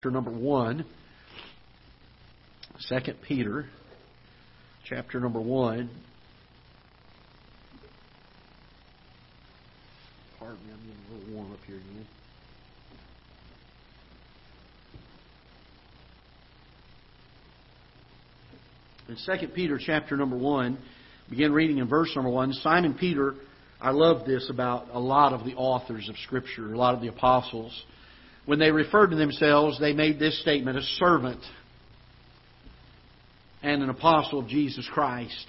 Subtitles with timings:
[0.00, 0.84] chapter number 1.
[2.88, 3.66] 2 Peter,
[4.84, 5.90] chapter number 1.
[10.38, 12.06] Pardon me, I'm getting a little warm up here again.
[19.08, 20.78] In 2 Peter, chapter number 1,
[21.28, 22.52] begin reading in verse number 1.
[22.52, 23.34] Simon Peter,
[23.80, 27.08] I love this about a lot of the authors of Scripture, a lot of the
[27.08, 27.72] apostles
[28.48, 31.42] when they referred to themselves, they made this statement a servant
[33.62, 35.46] and an apostle of Jesus Christ.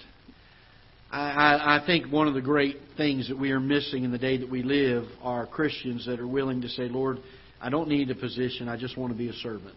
[1.10, 4.36] I, I, think one of the great things that we are missing in the day
[4.36, 7.20] that we live are Christians that are willing to say, Lord,
[7.58, 9.76] I don't need a position, I just want to be a servant.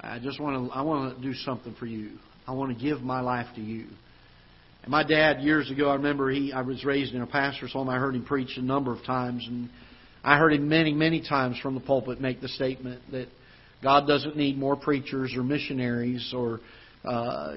[0.00, 2.18] I just want to I want to do something for you.
[2.48, 3.86] I want to give my life to you.
[4.82, 7.88] And my dad years ago, I remember he I was raised in a pastor's home.
[7.88, 9.70] I heard him preach a number of times and
[10.24, 13.28] I heard him many, many times from the pulpit make the statement that
[13.82, 16.60] God doesn't need more preachers or missionaries or
[17.04, 17.54] uh,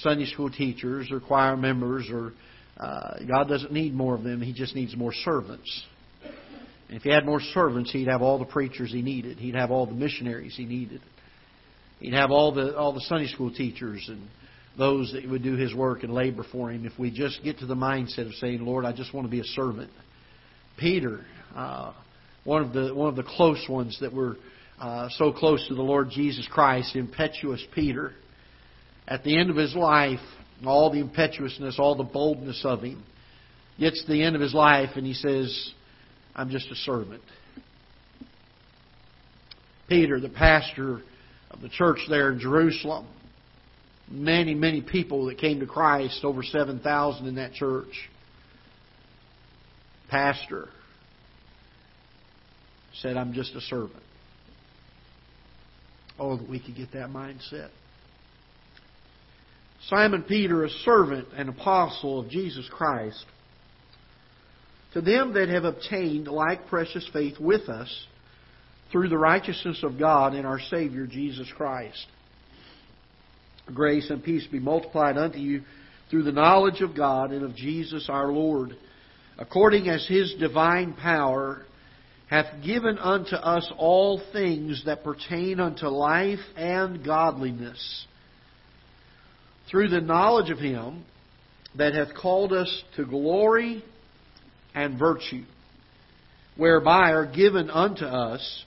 [0.00, 2.32] Sunday school teachers or choir members or
[2.76, 4.42] uh, God doesn't need more of them.
[4.42, 5.84] He just needs more servants.
[6.88, 9.38] And if he had more servants, he'd have all the preachers he needed.
[9.38, 11.00] He'd have all the missionaries he needed.
[12.00, 14.28] He'd have all the all the Sunday school teachers and
[14.76, 16.84] those that would do his work and labor for him.
[16.84, 19.40] If we just get to the mindset of saying, "Lord, I just want to be
[19.40, 19.90] a servant."
[20.76, 21.24] Peter
[21.54, 21.92] uh,
[22.44, 24.36] one of the one of the close ones that were
[24.80, 28.12] uh, so close to the Lord Jesus Christ, impetuous Peter.
[29.06, 30.20] At the end of his life,
[30.64, 33.04] all the impetuousness, all the boldness of him,
[33.78, 35.72] gets to the end of his life and he says,
[36.34, 37.22] "I'm just a servant."
[39.88, 41.02] Peter, the pastor
[41.50, 43.06] of the church there in Jerusalem,
[44.10, 48.08] many, many people that came to Christ, over 7,000 in that church.
[50.08, 50.68] Pastor,
[53.00, 54.02] said, I'm just a servant.
[56.18, 57.70] Oh, that we could get that mindset.
[59.88, 63.24] Simon Peter, a servant and apostle of Jesus Christ,
[64.94, 68.06] to them that have obtained like precious faith with us
[68.92, 72.06] through the righteousness of God in our Savior Jesus Christ.
[73.66, 75.62] Grace and peace be multiplied unto you
[76.10, 78.76] through the knowledge of God and of Jesus our Lord,
[79.36, 81.64] according as his divine power
[82.34, 88.06] hath given unto us all things that pertain unto life and godliness,
[89.70, 91.04] through the knowledge of Him
[91.78, 93.84] that hath called us to glory
[94.74, 95.44] and virtue,
[96.56, 98.64] whereby are given unto us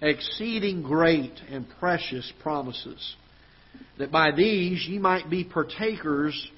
[0.00, 3.16] exceeding great and precious promises,
[3.98, 6.50] that by these ye might be partakers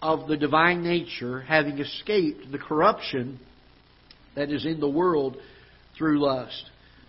[0.00, 3.38] of the divine nature, having escaped the corruption
[4.34, 5.36] that is in the world
[6.00, 6.64] through lust.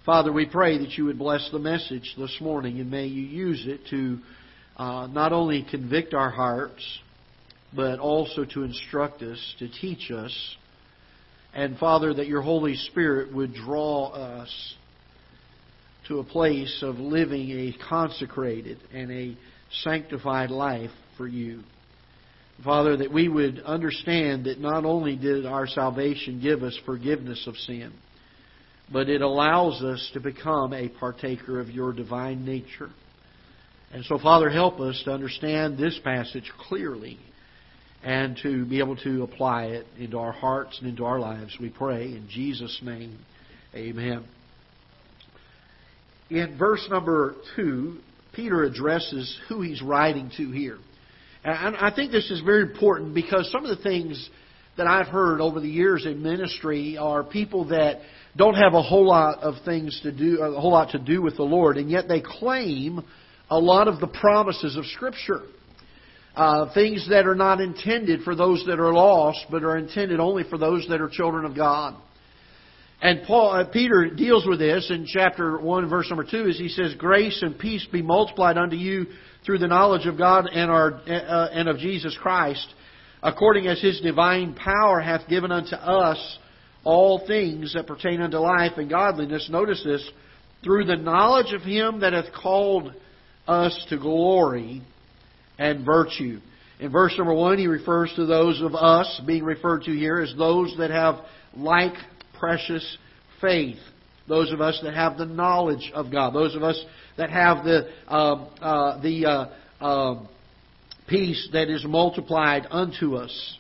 [0.05, 3.63] Father, we pray that you would bless the message this morning and may you use
[3.65, 4.19] it to
[4.75, 6.85] uh, not only convict our hearts,
[7.73, 10.37] but also to instruct us, to teach us.
[11.53, 14.75] And Father, that your Holy Spirit would draw us
[16.09, 19.37] to a place of living a consecrated and a
[19.83, 21.61] sanctified life for you.
[22.61, 27.55] Father, that we would understand that not only did our salvation give us forgiveness of
[27.55, 27.93] sin,
[28.91, 32.89] but it allows us to become a partaker of your divine nature.
[33.93, 37.17] And so, Father, help us to understand this passage clearly
[38.03, 41.55] and to be able to apply it into our hearts and into our lives.
[41.59, 43.19] We pray in Jesus' name.
[43.75, 44.25] Amen.
[46.29, 47.97] In verse number 2,
[48.33, 50.77] Peter addresses who he's writing to here.
[51.43, 54.29] And I think this is very important because some of the things
[54.77, 57.99] that I've heard over the years in ministry are people that
[58.37, 61.35] don't have a whole lot of things to do, a whole lot to do with
[61.35, 63.03] the Lord, and yet they claim
[63.49, 65.41] a lot of the promises of Scripture.
[66.33, 70.43] Uh, things that are not intended for those that are lost, but are intended only
[70.49, 71.93] for those that are children of God.
[73.01, 76.69] And Paul, uh, Peter deals with this in chapter 1, verse number 2, as he
[76.69, 79.07] says, Grace and peace be multiplied unto you
[79.45, 82.65] through the knowledge of God and, our, uh, and of Jesus Christ,
[83.23, 86.37] according as his divine power hath given unto us
[86.83, 89.47] all things that pertain unto life and godliness.
[89.49, 90.09] Notice this
[90.63, 92.93] through the knowledge of Him that hath called
[93.47, 94.81] us to glory
[95.57, 96.39] and virtue.
[96.79, 100.33] In verse number one, he refers to those of us being referred to here as
[100.35, 101.19] those that have
[101.55, 101.93] like
[102.39, 102.97] precious
[103.39, 103.77] faith.
[104.27, 106.33] Those of us that have the knowledge of God.
[106.33, 106.83] Those of us
[107.17, 109.25] that have the uh, uh, the
[109.81, 110.29] uh, um,
[111.11, 113.57] peace that is multiplied unto us.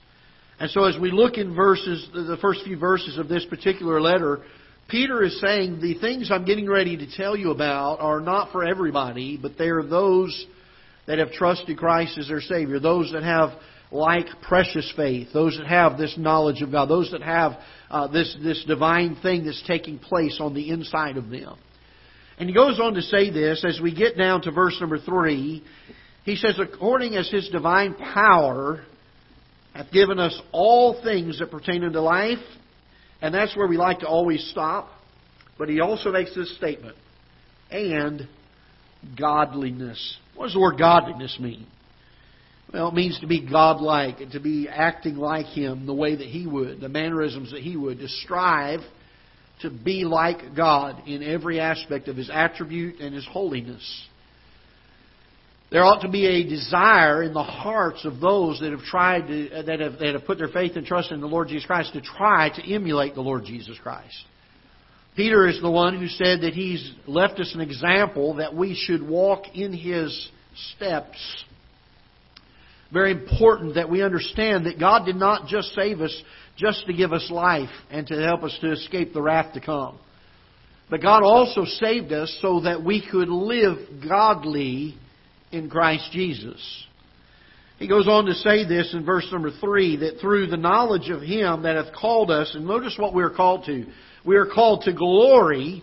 [0.59, 4.39] And so as we look in verses, the first few verses of this particular letter,
[4.87, 8.63] Peter is saying the things I'm getting ready to tell you about are not for
[8.63, 10.45] everybody, but they are those
[11.07, 13.51] that have trusted Christ as their Savior, those that have
[13.91, 17.53] like precious faith, those that have this knowledge of God, those that have
[17.89, 21.57] uh, this, this divine thing that's taking place on the inside of them.
[22.37, 25.63] And he goes on to say this as we get down to verse number 3.
[26.23, 28.83] He says, According as his divine power
[29.73, 32.39] hath given us all things that pertain unto life.
[33.21, 34.89] And that's where we like to always stop.
[35.57, 36.95] But he also makes this statement.
[37.69, 38.27] And
[39.17, 40.17] godliness.
[40.35, 41.67] What does the word godliness mean?
[42.73, 46.47] Well, it means to be godlike, to be acting like Him the way that He
[46.47, 48.79] would, the mannerisms that He would, to strive
[49.61, 54.07] to be like God in every aspect of His attribute and His holiness.
[55.71, 59.51] There ought to be a desire in the hearts of those that have tried to,
[59.51, 61.93] uh, that have, that have put their faith and trust in the Lord Jesus Christ
[61.93, 64.25] to try to emulate the Lord Jesus Christ.
[65.15, 69.01] Peter is the one who said that he's left us an example that we should
[69.01, 70.29] walk in his
[70.75, 71.17] steps.
[72.91, 76.21] Very important that we understand that God did not just save us
[76.57, 79.97] just to give us life and to help us to escape the wrath to come.
[80.89, 83.77] But God also saved us so that we could live
[84.07, 84.97] godly
[85.51, 86.85] in Christ Jesus.
[87.77, 91.21] He goes on to say this in verse number 3 that through the knowledge of
[91.21, 93.85] Him that hath called us, and notice what we are called to.
[94.23, 95.81] We are called to glory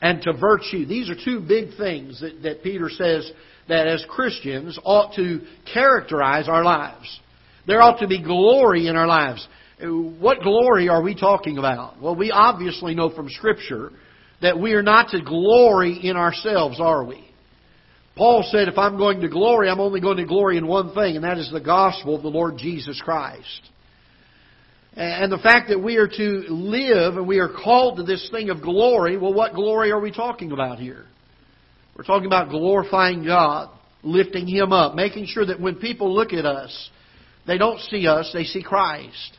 [0.00, 0.86] and to virtue.
[0.86, 3.30] These are two big things that, that Peter says
[3.68, 5.40] that as Christians ought to
[5.72, 7.20] characterize our lives.
[7.66, 9.46] There ought to be glory in our lives.
[9.80, 12.00] What glory are we talking about?
[12.00, 13.90] Well, we obviously know from Scripture
[14.40, 17.31] that we are not to glory in ourselves, are we?
[18.16, 21.16] Paul said, if I'm going to glory, I'm only going to glory in one thing,
[21.16, 23.70] and that is the gospel of the Lord Jesus Christ.
[24.94, 28.50] And the fact that we are to live and we are called to this thing
[28.50, 31.06] of glory, well, what glory are we talking about here?
[31.96, 33.70] We're talking about glorifying God,
[34.02, 36.90] lifting Him up, making sure that when people look at us,
[37.46, 39.38] they don't see us, they see Christ.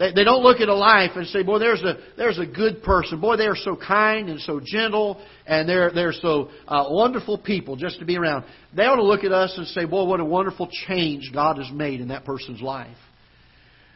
[0.00, 2.82] They, they don't look at a life and say, boy, there's a, there's a good
[2.82, 3.20] person.
[3.20, 7.76] Boy, they are so kind and so gentle and they're, they're so uh, wonderful people
[7.76, 8.46] just to be around.
[8.74, 11.70] They ought to look at us and say, boy, what a wonderful change God has
[11.70, 12.96] made in that person's life.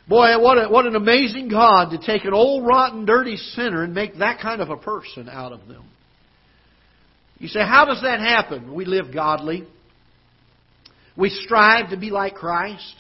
[0.06, 3.94] Boy, what, a, what an amazing God to take an old, rotten, dirty sinner and
[3.94, 5.88] make that kind of a person out of them.
[7.38, 8.74] You say, how does that happen?
[8.74, 9.66] We live godly.
[11.16, 12.94] We strive to be like Christ.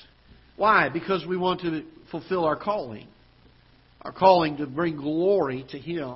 [0.56, 0.88] Why?
[0.88, 1.82] Because we want to
[2.20, 3.08] fulfill our calling.
[4.02, 6.14] Our calling to bring glory to Him.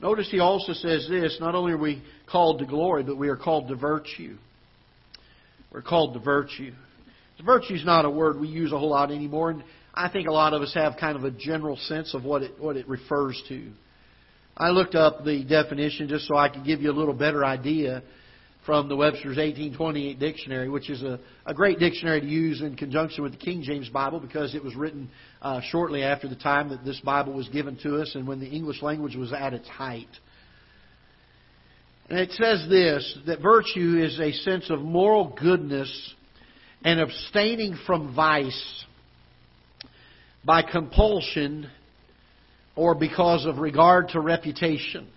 [0.00, 3.36] Notice he also says this not only are we called to glory, but we are
[3.36, 4.36] called to virtue.
[5.72, 6.72] We're called to virtue.
[7.44, 10.32] Virtue is not a word we use a whole lot anymore, and I think a
[10.32, 13.42] lot of us have kind of a general sense of what it, what it refers
[13.48, 13.70] to.
[14.56, 18.04] I looked up the definition just so I could give you a little better idea
[18.64, 23.24] from the Webster's 1828 dictionary, which is a, a great dictionary to use in conjunction
[23.24, 25.10] with the King James Bible because it was written
[25.40, 28.46] uh, shortly after the time that this Bible was given to us and when the
[28.48, 30.08] English language was at its height.
[32.08, 36.14] And it says this that virtue is a sense of moral goodness
[36.84, 38.84] and abstaining from vice
[40.44, 41.68] by compulsion
[42.76, 45.08] or because of regard to reputation.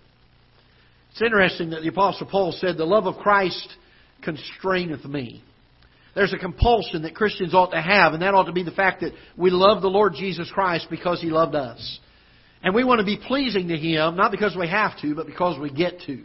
[1.16, 3.66] It's interesting that the Apostle Paul said, The love of Christ
[4.22, 5.42] constraineth me.
[6.14, 9.00] There's a compulsion that Christians ought to have, and that ought to be the fact
[9.00, 12.00] that we love the Lord Jesus Christ because He loved us.
[12.62, 15.58] And we want to be pleasing to Him, not because we have to, but because
[15.58, 16.22] we get to.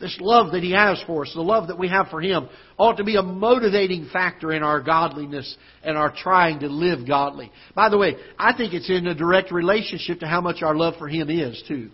[0.00, 2.48] This love that He has for us, the love that we have for Him,
[2.78, 7.52] ought to be a motivating factor in our godliness and our trying to live godly.
[7.74, 10.94] By the way, I think it's in a direct relationship to how much our love
[10.98, 11.90] for Him is, too.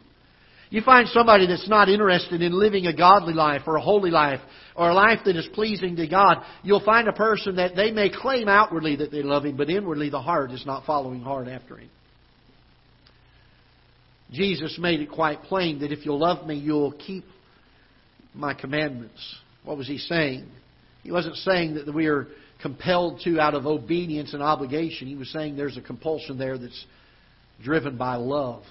[0.70, 4.40] You find somebody that's not interested in living a godly life or a holy life
[4.76, 8.10] or a life that is pleasing to God, you'll find a person that they may
[8.10, 11.78] claim outwardly that they love Him, but inwardly the heart is not following hard after
[11.78, 11.88] Him.
[14.30, 17.25] Jesus made it quite plain that if you'll love me, you'll keep
[18.34, 19.37] my commandments.
[19.64, 20.46] What was he saying?
[21.02, 22.28] He wasn't saying that we are
[22.60, 25.08] compelled to out of obedience and obligation.
[25.08, 26.84] He was saying there's a compulsion there that's
[27.62, 28.62] driven by love.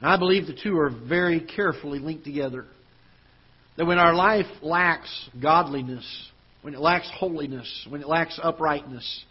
[0.00, 2.66] And I believe the two are very carefully linked together.
[3.76, 6.06] That when our life lacks godliness,
[6.62, 9.24] when it lacks holiness, when it lacks uprightness,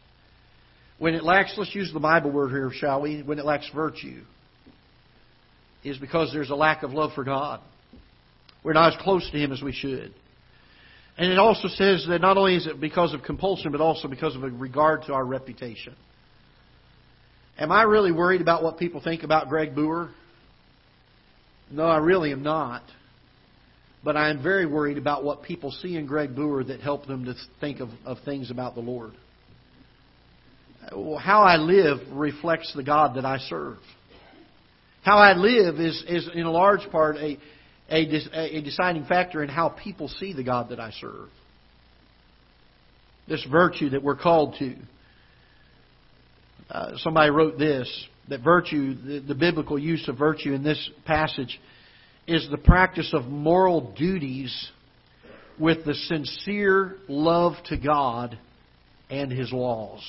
[0.98, 3.22] when it lacks, let's use the Bible word here, shall we?
[3.22, 4.22] When it lacks virtue,
[5.84, 7.60] is because there's a lack of love for God.
[8.64, 10.14] We're not as close to Him as we should.
[11.18, 14.36] And it also says that not only is it because of compulsion, but also because
[14.36, 15.96] of a regard to our reputation.
[17.58, 20.10] Am I really worried about what people think about Greg Booher?
[21.72, 22.84] No, I really am not.
[24.04, 27.26] But I am very worried about what people see in Greg Booher that help them
[27.26, 29.14] to think of, of things about the Lord.
[30.92, 33.78] How I live reflects the God that I serve.
[35.02, 37.40] How I live is, is in a large part a,
[37.90, 41.30] a, a deciding factor in how people see the God that I serve.
[43.28, 44.76] This virtue that we're called to.
[46.70, 51.60] Uh, somebody wrote this that virtue, the, the biblical use of virtue in this passage,
[52.28, 54.72] is the practice of moral duties
[55.60, 58.38] with the sincere love to God
[59.10, 60.02] and His laws.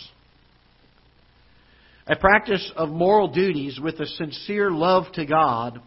[2.06, 5.80] A practice of moral duties with a sincere love to God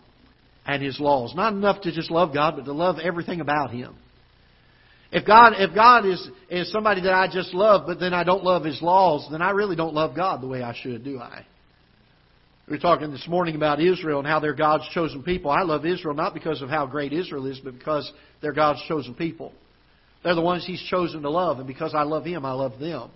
[0.65, 1.33] and His laws.
[1.35, 3.95] Not enough to just love God, but to love everything about Him.
[5.11, 8.43] If God, if God is, is somebody that I just love, but then I don't
[8.43, 11.45] love His laws, then I really don't love God the way I should, do I?
[12.69, 15.49] We were talking this morning about Israel and how they're God's chosen people.
[15.49, 18.11] I love Israel not because of how great Israel is, but because
[18.41, 19.53] they're God's chosen people.
[20.23, 23.09] They're the ones He's chosen to love, and because I love Him, I love them.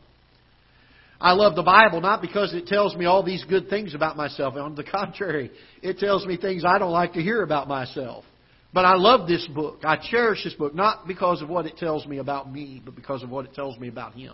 [1.21, 4.55] I love the Bible not because it tells me all these good things about myself.
[4.55, 5.51] On the contrary,
[5.83, 8.25] it tells me things I don't like to hear about myself.
[8.73, 9.81] But I love this book.
[9.83, 13.21] I cherish this book, not because of what it tells me about me, but because
[13.21, 14.33] of what it tells me about Him.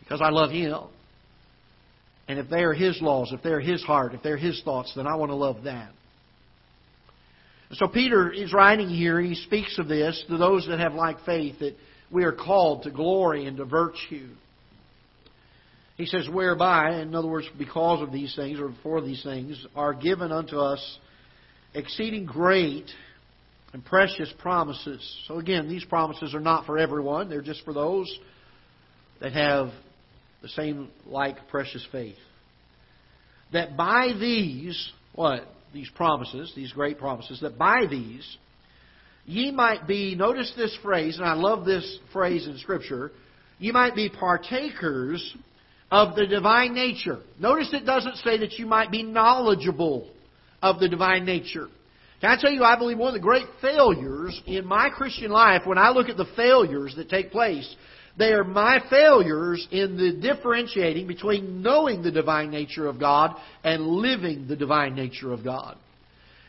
[0.00, 0.88] Because I love Him.
[2.28, 5.06] And if they are His laws, if they're His heart, if they're His thoughts, then
[5.06, 5.90] I want to love that.
[7.72, 11.58] So Peter is writing here, he speaks of this to those that have like faith,
[11.58, 11.74] that
[12.12, 14.28] we are called to glory and to virtue.
[15.96, 19.94] He says, whereby, in other words, because of these things, or for these things, are
[19.94, 20.98] given unto us
[21.74, 22.88] exceeding great
[23.72, 25.02] and precious promises.
[25.26, 27.28] So again, these promises are not for everyone.
[27.28, 28.06] They're just for those
[29.20, 29.70] that have
[30.42, 32.16] the same like precious faith.
[33.52, 35.42] That by these, what?
[35.72, 38.36] These promises, these great promises, that by these
[39.26, 43.10] ye might be, notice this phrase, and I love this phrase in Scripture,
[43.58, 45.34] ye might be partakers
[45.90, 47.18] of the divine nature.
[47.38, 50.08] Notice it doesn't say that you might be knowledgeable
[50.62, 51.68] of the divine nature.
[52.20, 55.62] Can I tell you, I believe one of the great failures in my Christian life,
[55.66, 57.74] when I look at the failures that take place,
[58.18, 63.86] they are my failures in the differentiating between knowing the divine nature of God and
[63.86, 65.76] living the divine nature of God.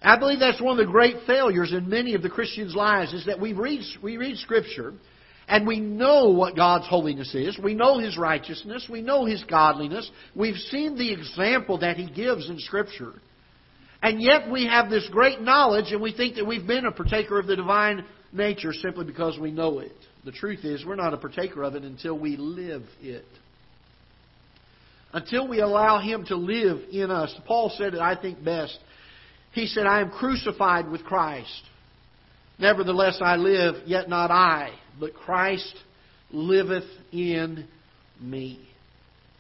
[0.02, 3.26] I believe that's one of the great failures in many of the Christians' lives is
[3.26, 4.94] that we read, we read Scripture
[5.48, 7.58] and we know what God's holiness is.
[7.62, 8.88] We know His righteousness.
[8.90, 10.10] We know His godliness.
[10.36, 13.14] We've seen the example that He gives in Scripture.
[14.02, 17.40] And yet we have this great knowledge and we think that we've been a partaker
[17.40, 19.96] of the divine nature simply because we know it.
[20.28, 23.24] The truth is, we're not a partaker of it until we live it.
[25.14, 27.34] Until we allow Him to live in us.
[27.46, 28.78] Paul said it, I think, best.
[29.54, 31.62] He said, I am crucified with Christ.
[32.60, 35.74] Nevertheless, I live, yet not I, but Christ
[36.30, 37.66] liveth in
[38.20, 38.68] me.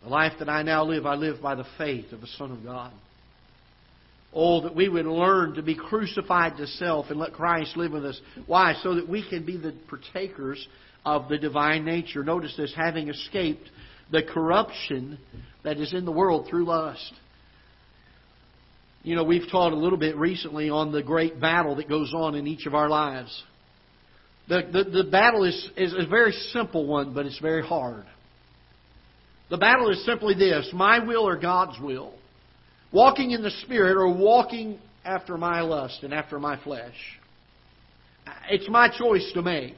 [0.03, 2.63] The life that I now live, I live by the faith of the Son of
[2.63, 2.94] God.
[4.39, 8.06] Oh, that we would learn to be crucified to self and let Christ live with
[8.06, 8.22] us.
[8.46, 8.75] Why?
[8.84, 10.63] So that we can be the partakers
[11.03, 12.24] of the divine nature.
[12.24, 13.67] Notice this, having escaped
[14.12, 15.17] the corruption
[15.63, 17.13] that is in the world through lust.
[19.01, 22.36] You know, we've taught a little bit recently on the great battle that goes on
[22.36, 23.44] in each of our lives.
[24.50, 28.06] The, the, the battle is, is a very simple one, but it's very hard.
[29.50, 32.13] The battle is simply this my will or God's will
[32.91, 36.96] walking in the Spirit or walking after my lust and after my flesh.
[38.50, 39.77] It's my choice to make.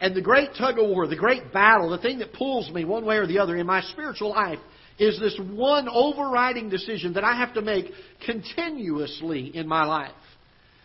[0.00, 3.04] And the great tug of war, the great battle, the thing that pulls me one
[3.04, 4.58] way or the other in my spiritual life
[4.98, 7.86] is this one overriding decision that I have to make
[8.24, 10.12] continuously in my life.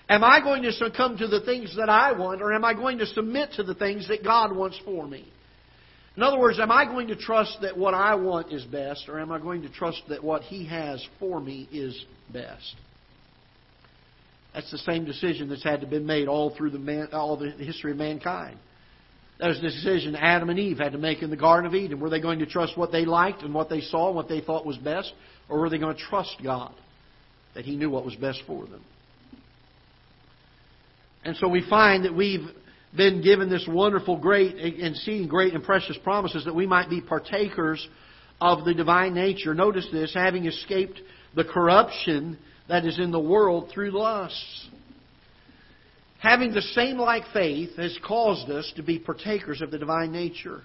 [0.09, 2.97] Am I going to succumb to the things that I want, or am I going
[2.97, 5.31] to submit to the things that God wants for me?
[6.17, 9.19] In other words, am I going to trust that what I want is best, or
[9.19, 12.75] am I going to trust that what He has for me is best?
[14.53, 17.51] That's the same decision that's had to be made all through the man, all the
[17.51, 18.57] history of mankind.
[19.39, 21.99] That was the decision Adam and Eve had to make in the Garden of Eden.
[21.99, 24.41] Were they going to trust what they liked and what they saw and what they
[24.41, 25.13] thought was best,
[25.49, 26.73] or were they going to trust God
[27.55, 28.83] that He knew what was best for them?
[31.23, 32.47] And so we find that we've
[32.95, 37.01] been given this wonderful, great, and seeing great and precious promises that we might be
[37.01, 37.87] partakers
[38.39, 39.53] of the divine nature.
[39.53, 40.99] Notice this, having escaped
[41.35, 44.67] the corruption that is in the world through lusts.
[46.19, 50.61] Having the same like faith has caused us to be partakers of the divine nature.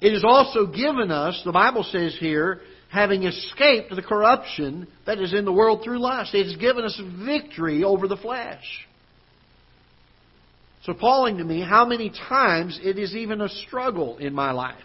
[0.00, 5.32] It has also given us, the Bible says here, having escaped the corruption that is
[5.32, 6.34] in the world through lust.
[6.34, 8.87] It has given us victory over the flesh.
[10.88, 14.76] It's appalling to me how many times it is even a struggle in my life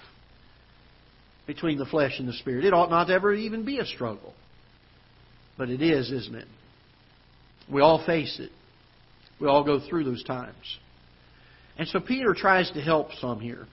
[1.47, 2.65] between the flesh and the spirit.
[2.65, 4.33] It ought not ever even be a struggle.
[5.57, 6.47] But it is, isn't it?
[7.71, 8.51] We all face it.
[9.39, 10.77] We all go through those times.
[11.77, 13.65] And so Peter tries to help some here.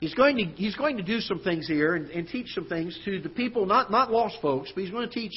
[0.00, 2.98] He's going to, he's going to do some things here and, and teach some things
[3.04, 5.34] to the people, not, not lost folks, but he's going to teach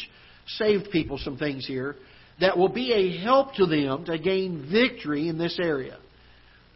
[0.48, 1.98] saved people some things here
[2.40, 5.98] that will be a help to them to gain victory in this area.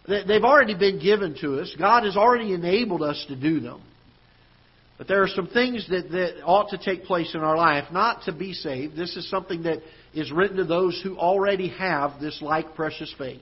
[0.09, 1.73] They've already been given to us.
[1.77, 3.81] God has already enabled us to do them.
[4.97, 8.23] But there are some things that, that ought to take place in our life, not
[8.23, 8.97] to be saved.
[8.97, 9.79] This is something that
[10.13, 13.39] is written to those who already have this like precious faith.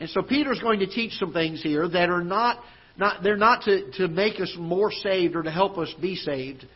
[0.00, 2.58] And so Peter's going to teach some things here that are not,
[2.98, 6.66] not they're not to, to make us more saved or to help us be saved.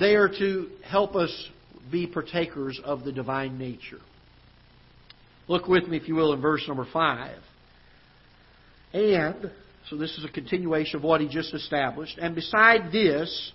[0.00, 1.30] They are to help us
[1.92, 4.00] be partakers of the divine nature.
[5.48, 7.36] Look with me, if you will, in verse number 5.
[8.92, 9.50] And,
[9.88, 12.18] so this is a continuation of what he just established.
[12.18, 13.52] And beside this,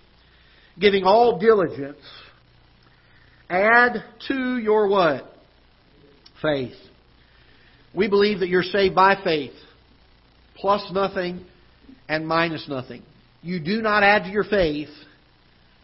[0.78, 1.98] giving all diligence,
[3.48, 5.24] add to your what?
[6.42, 6.76] Faith.
[7.94, 9.54] We believe that you're saved by faith,
[10.56, 11.44] plus nothing
[12.08, 13.02] and minus nothing.
[13.42, 14.90] You do not add to your faith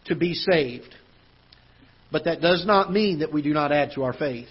[0.05, 0.93] to be saved.
[2.11, 4.47] But that does not mean that we do not add to our faith.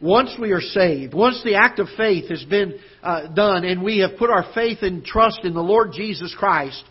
[0.00, 3.98] Once we are saved, once the act of faith has been uh, done and we
[3.98, 6.82] have put our faith and trust in the Lord Jesus Christ,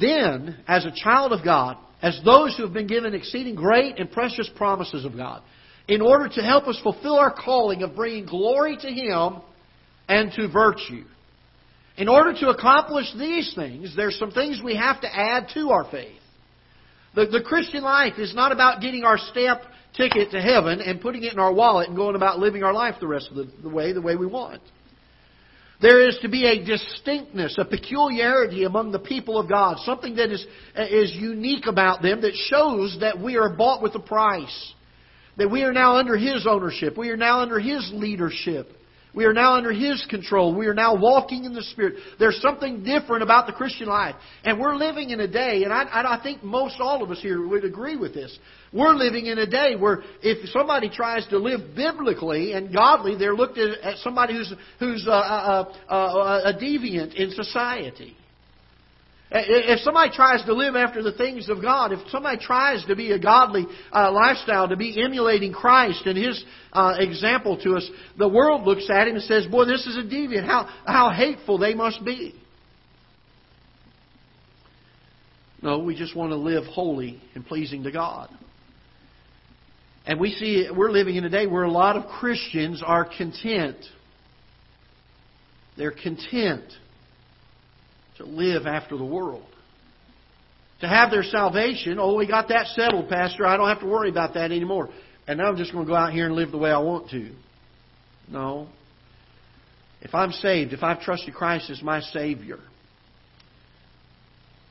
[0.00, 4.10] then, as a child of God, as those who have been given exceeding great and
[4.10, 5.42] precious promises of God,
[5.88, 9.40] in order to help us fulfill our calling of bringing glory to Him
[10.08, 11.04] and to virtue.
[11.96, 15.90] In order to accomplish these things, there's some things we have to add to our
[15.90, 16.20] faith.
[17.16, 19.62] The, the Christian life is not about getting our step
[19.96, 22.96] ticket to heaven and putting it in our wallet and going about living our life
[23.00, 24.62] the rest of the, the way the way we want.
[25.80, 30.30] There is to be a distinctness, a peculiarity among the people of God, something that
[30.30, 30.44] is,
[30.76, 34.72] is unique about them that shows that we are bought with a price,
[35.36, 38.68] that we are now under His ownership, we are now under His leadership.
[39.14, 40.54] We are now under His control.
[40.54, 41.94] We are now walking in the Spirit.
[42.18, 44.14] There's something different about the Christian life.
[44.44, 47.46] And we're living in a day, and I, I think most all of us here
[47.46, 48.38] would agree with this.
[48.72, 53.34] We're living in a day where if somebody tries to live biblically and godly, they're
[53.34, 58.14] looked at as somebody who's, who's a, a, a, a deviant in society.
[59.30, 63.12] If somebody tries to live after the things of God, if somebody tries to be
[63.12, 68.28] a godly uh, lifestyle, to be emulating Christ and His uh, example to us, the
[68.28, 70.46] world looks at him and says, Boy, this is a deviant.
[70.46, 72.34] How, how hateful they must be.
[75.60, 78.30] No, we just want to live holy and pleasing to God.
[80.06, 83.76] And we see we're living in a day where a lot of Christians are content.
[85.76, 86.72] They're content
[88.18, 89.46] to live after the world.
[90.80, 93.46] To have their salvation, oh, we got that settled, Pastor.
[93.46, 94.90] I don't have to worry about that anymore.
[95.26, 97.10] And now I'm just going to go out here and live the way I want
[97.10, 97.32] to.
[98.30, 98.68] No.
[100.00, 102.58] If I'm saved, if I've trusted Christ as my Savior,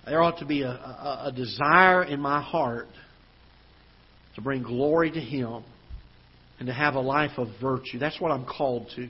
[0.05, 2.87] there ought to be a, a, a desire in my heart
[4.35, 5.63] to bring glory to Him
[6.59, 7.99] and to have a life of virtue.
[7.99, 9.09] That's what I'm called to.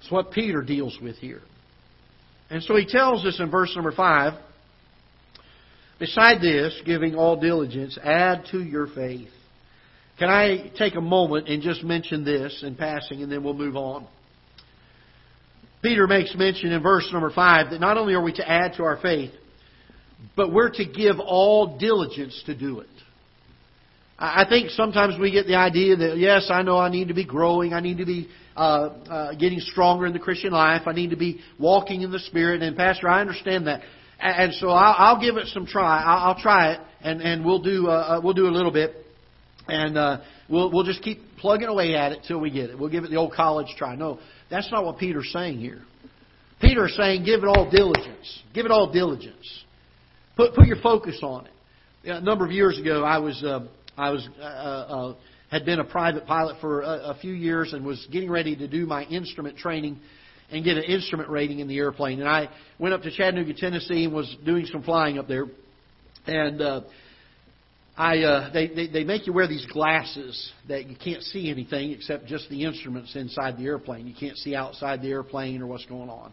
[0.00, 1.40] It's what Peter deals with here.
[2.52, 4.34] And so he tells us in verse number 5
[5.98, 9.28] Beside this, giving all diligence, add to your faith.
[10.18, 13.76] Can I take a moment and just mention this in passing, and then we'll move
[13.76, 14.08] on?
[15.80, 18.82] Peter makes mention in verse number 5 that not only are we to add to
[18.82, 19.30] our faith,
[20.36, 22.88] but we're to give all diligence to do it.
[24.24, 27.24] I think sometimes we get the idea that, yes, I know I need to be
[27.24, 30.82] growing, I need to be uh, uh, getting stronger in the Christian life.
[30.86, 32.62] I need to be walking in the Spirit.
[32.62, 33.80] And Pastor, I understand that,
[34.20, 36.00] and so I'll, I'll give it some try.
[36.02, 38.94] I'll, I'll try it, and and we'll do uh, uh, we'll do a little bit,
[39.66, 42.78] and uh, we'll we'll just keep plugging away at it till we get it.
[42.78, 43.96] We'll give it the old college try.
[43.96, 45.82] No, that's not what Peter's saying here.
[46.60, 48.42] Peter's saying, give it all diligence.
[48.54, 49.64] Give it all diligence.
[50.36, 51.52] Put put your focus on it.
[52.04, 53.66] A number of years ago, I was uh,
[54.02, 55.14] I was uh, uh,
[55.48, 58.66] had been a private pilot for a, a few years and was getting ready to
[58.66, 60.00] do my instrument training
[60.50, 62.18] and get an instrument rating in the airplane.
[62.18, 62.48] And I
[62.80, 65.46] went up to Chattanooga, Tennessee, and was doing some flying up there.
[66.26, 66.80] And uh,
[67.96, 71.92] I uh, they, they they make you wear these glasses that you can't see anything
[71.92, 74.08] except just the instruments inside the airplane.
[74.08, 76.32] You can't see outside the airplane or what's going on.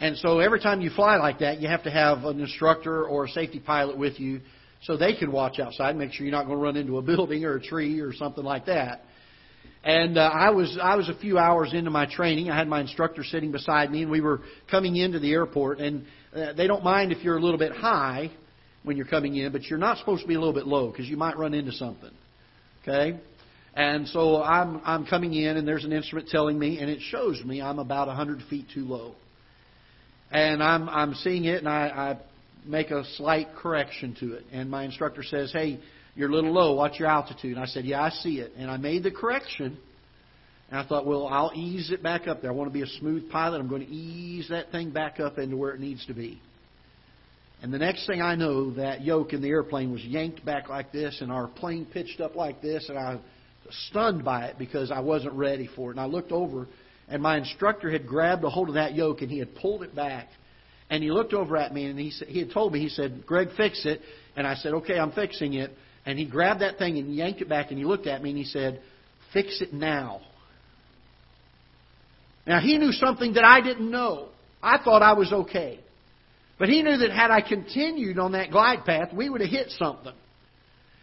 [0.00, 3.26] And so every time you fly like that, you have to have an instructor or
[3.26, 4.40] a safety pilot with you
[4.82, 7.44] so they can watch outside, make sure you're not going to run into a building
[7.44, 9.02] or a tree or something like that.
[9.84, 12.50] And uh, I was I was a few hours into my training.
[12.50, 15.78] I had my instructor sitting beside me, and we were coming into the airport.
[15.78, 18.30] And uh, they don't mind if you're a little bit high
[18.82, 21.06] when you're coming in, but you're not supposed to be a little bit low because
[21.06, 22.10] you might run into something.
[22.82, 23.20] Okay.
[23.74, 27.42] And so I'm I'm coming in, and there's an instrument telling me, and it shows
[27.44, 29.14] me I'm about 100 feet too low.
[30.32, 32.18] And I'm I'm seeing it, and I
[32.68, 34.44] make a slight correction to it.
[34.52, 35.80] And my instructor says, "Hey,
[36.14, 36.74] you're a little low.
[36.74, 39.78] What's your altitude?" And I said, "Yeah, I see it." And I made the correction.
[40.70, 42.50] And I thought, well, I'll ease it back up there.
[42.50, 43.58] I want to be a smooth pilot.
[43.58, 46.40] I'm going to ease that thing back up into where it needs to be.
[47.62, 50.92] And the next thing I know, that yoke in the airplane was yanked back like
[50.92, 53.22] this, and our plane pitched up like this, and I was
[53.88, 55.94] stunned by it because I wasn't ready for it.
[55.94, 56.68] And I looked over,
[57.08, 59.94] and my instructor had grabbed a hold of that yoke, and he had pulled it
[59.94, 60.28] back.
[60.90, 63.48] And he looked over at me, and he, he had told me, he said, Greg,
[63.56, 64.00] fix it.
[64.36, 65.70] And I said, okay, I'm fixing it.
[66.06, 68.38] And he grabbed that thing and yanked it back, and he looked at me, and
[68.38, 68.80] he said,
[69.32, 70.20] fix it now.
[72.46, 74.28] Now, he knew something that I didn't know.
[74.62, 75.80] I thought I was okay.
[76.58, 79.70] But he knew that had I continued on that glide path, we would have hit
[79.72, 80.14] something.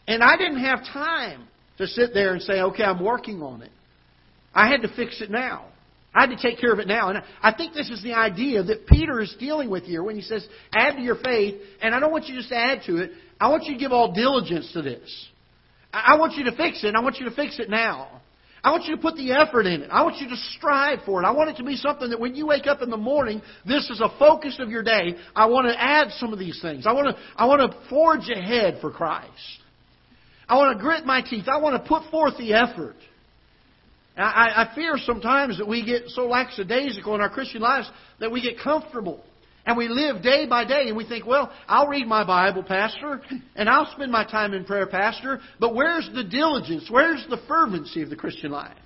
[0.07, 3.71] And I didn't have time to sit there and say, okay, I'm working on it.
[4.53, 5.67] I had to fix it now.
[6.15, 7.09] I had to take care of it now.
[7.09, 10.21] And I think this is the idea that Peter is dealing with here when he
[10.21, 11.55] says, add to your faith.
[11.81, 13.11] And I don't want you just to add to it.
[13.39, 15.27] I want you to give all diligence to this.
[15.91, 16.95] I want you to fix it.
[16.95, 18.21] I want you to fix it now.
[18.63, 19.89] I want you to put the effort in it.
[19.91, 21.25] I want you to strive for it.
[21.25, 23.89] I want it to be something that when you wake up in the morning, this
[23.89, 25.15] is a focus of your day.
[25.35, 26.87] I want to add some of these things.
[26.87, 29.29] I want to, I want to forge ahead for Christ.
[30.49, 31.45] I want to grit my teeth.
[31.47, 32.95] I want to put forth the effort.
[34.17, 38.41] I, I fear sometimes that we get so lackadaisical in our Christian lives that we
[38.41, 39.23] get comfortable.
[39.65, 43.21] And we live day by day and we think, well, I'll read my Bible, Pastor,
[43.55, 46.87] and I'll spend my time in prayer, Pastor, but where's the diligence?
[46.89, 48.77] Where's the fervency of the Christian life?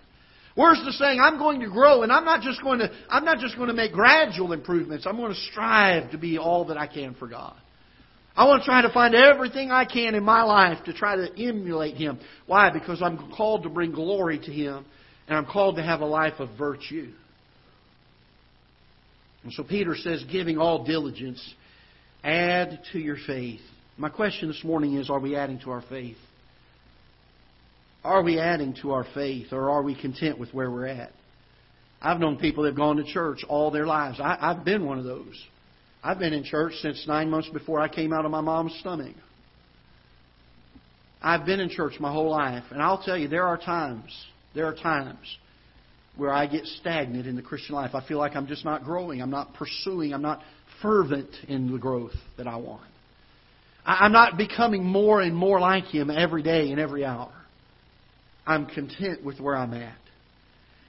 [0.55, 3.39] Where's the saying, I'm going to grow and I'm not just going to, I'm not
[3.39, 5.05] just going to make gradual improvements.
[5.05, 7.55] I'm going to strive to be all that I can for God.
[8.35, 11.29] I want to try to find everything I can in my life to try to
[11.37, 12.19] emulate Him.
[12.45, 12.69] Why?
[12.69, 14.85] Because I'm called to bring glory to Him
[15.29, 17.11] and I'm called to have a life of virtue.
[19.43, 21.41] And so Peter says, giving all diligence,
[22.23, 23.61] add to your faith.
[23.95, 26.17] My question this morning is are we adding to our faith?
[28.03, 31.11] Are we adding to our faith or are we content with where we're at?
[32.01, 34.19] I've known people that have gone to church all their lives.
[34.19, 35.41] I, I've been one of those.
[36.03, 39.15] I've been in church since nine months before I came out of my mom's stomach.
[41.21, 42.63] I've been in church my whole life.
[42.71, 44.09] And I'll tell you, there are times,
[44.55, 45.37] there are times
[46.15, 47.91] where I get stagnant in the Christian life.
[47.93, 49.21] I feel like I'm just not growing.
[49.21, 50.13] I'm not pursuing.
[50.13, 50.41] I'm not
[50.81, 52.89] fervent in the growth that I want.
[53.85, 57.31] I'm not becoming more and more like Him every day and every hour.
[58.45, 59.95] I'm content with where I'm at.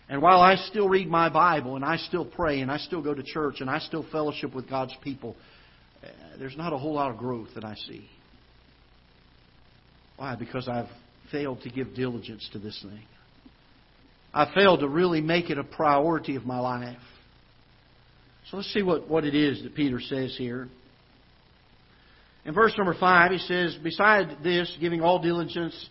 [0.08, 3.14] And while I still read my Bible and I still pray and I still go
[3.14, 5.36] to church and I still fellowship with God's people,
[6.02, 8.08] eh, there's not a whole lot of growth that I see.
[10.16, 10.34] Why?
[10.34, 10.88] Because I've
[11.30, 13.06] failed to give diligence to this thing.
[14.32, 16.98] I failed to really make it a priority of my life.
[18.50, 20.68] So let's see what, what it is that Peter says here.
[22.44, 25.88] In verse number 5, he says, Beside this, giving all diligence,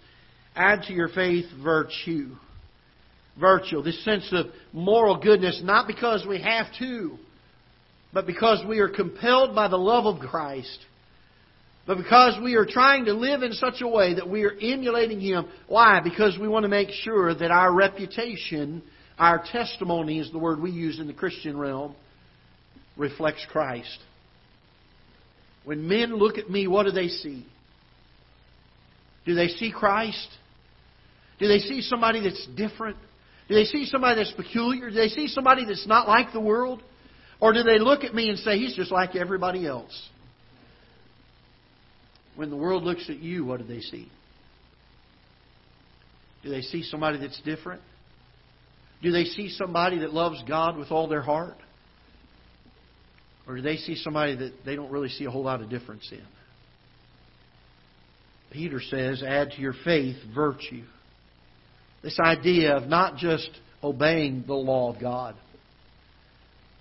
[0.55, 2.35] add to your faith virtue.
[3.39, 7.17] Virtue, this sense of moral goodness, not because we have to,
[8.11, 10.79] but because we are compelled by the love of Christ
[11.89, 15.19] but because we are trying to live in such a way that we are emulating
[15.19, 15.47] Him.
[15.67, 16.01] Why?
[16.03, 18.83] Because we want to make sure that our reputation,
[19.17, 21.95] our testimony is the word we use in the Christian realm,
[22.95, 23.97] reflects Christ.
[25.63, 27.43] When men look at me, what do they see?
[29.25, 30.27] Do they see Christ?
[31.39, 32.97] Do they see somebody that's different?
[33.47, 34.91] Do they see somebody that's peculiar?
[34.91, 36.83] Do they see somebody that's not like the world?
[37.39, 40.09] Or do they look at me and say, he's just like everybody else?
[42.39, 44.09] When the world looks at you, what do they see?
[46.41, 47.81] Do they see somebody that's different?
[49.03, 51.57] Do they see somebody that loves God with all their heart?
[53.45, 56.07] Or do they see somebody that they don't really see a whole lot of difference
[56.13, 56.25] in?
[58.51, 60.85] Peter says, add to your faith virtue.
[62.03, 63.49] This idea of not just
[63.83, 65.35] obeying the law of God,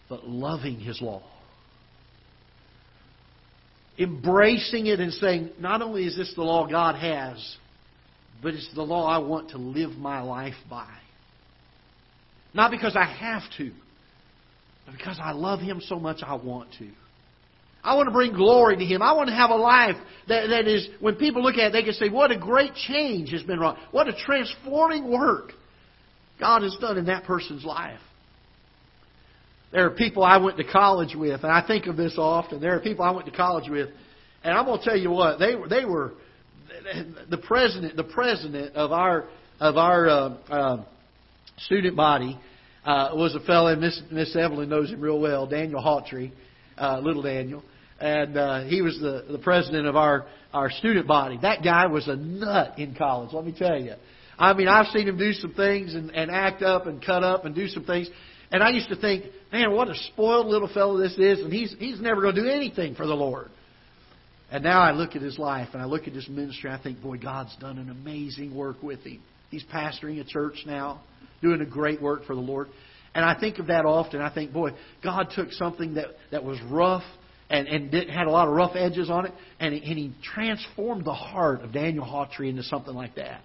[0.09, 1.25] but loving His law
[3.99, 7.57] embracing it and saying, not only is this the law God has,
[8.43, 10.89] but it's the law I want to live my life by.
[12.55, 13.73] Not because I have to,
[14.87, 16.89] but because I love Him so much, I want to.
[17.83, 19.03] I want to bring glory to Him.
[19.03, 19.97] I want to have a life
[20.29, 23.31] that, that is, when people look at it, they can say, what a great change
[23.31, 23.79] has been wrought.
[23.91, 25.53] What a transforming work
[26.39, 28.01] God has done in that person's life.
[29.71, 32.61] There are people I went to college with, and I think of this often.
[32.61, 33.91] There are people I went to college with,
[34.43, 35.69] and I'm going to tell you what they were.
[35.69, 36.15] They were
[37.29, 37.97] the president.
[37.97, 39.29] The president of our
[39.61, 40.85] of our uh, uh,
[41.59, 42.39] student body
[42.85, 46.33] uh, was a fellow, and Miss Miss Evelyn knows him real well, Daniel Hawtrey,
[46.79, 47.63] uh, little Daniel,
[48.01, 51.39] and uh, he was the the president of our our student body.
[51.43, 53.35] That guy was a nut in college.
[53.35, 53.95] Let me tell you.
[54.39, 57.45] I mean, I've seen him do some things and, and act up and cut up
[57.45, 58.09] and do some things.
[58.53, 61.75] And I used to think, man, what a spoiled little fellow this is, and he's
[61.79, 63.49] he's never going to do anything for the Lord.
[64.51, 66.71] And now I look at his life and I look at his ministry.
[66.71, 69.21] I think, boy, God's done an amazing work with him.
[69.51, 71.03] He's pastoring a church now,
[71.43, 72.69] doing a great work for the Lord.
[73.15, 74.21] And I think of that often.
[74.21, 74.71] I think, boy,
[75.03, 77.03] God took something that, that was rough
[77.51, 81.05] and, and did, had a lot of rough edges on it, and and he transformed
[81.05, 83.41] the heart of Daniel Hawtrey into something like that.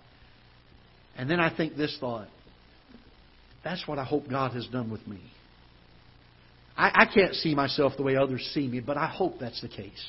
[1.18, 2.28] And then I think this thought
[3.64, 5.22] that's what I hope God has done with me.
[6.76, 9.68] I, I can't see myself the way others see me, but I hope that's the
[9.68, 10.04] case.